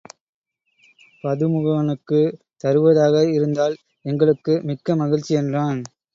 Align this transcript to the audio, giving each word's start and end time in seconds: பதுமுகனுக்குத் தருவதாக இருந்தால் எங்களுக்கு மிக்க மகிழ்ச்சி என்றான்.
பதுமுகனுக்குத் 1.23 2.39
தருவதாக 2.57 3.23
இருந்தால் 3.29 3.75
எங்களுக்கு 4.05 4.61
மிக்க 4.63 4.95
மகிழ்ச்சி 4.95 5.33
என்றான். 5.35 5.81